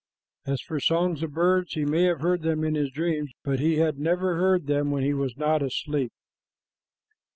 [0.47, 3.59] As for the songs of birds, he may have heard them in his dreams, but
[3.59, 6.11] he never heard them when he was not asleep.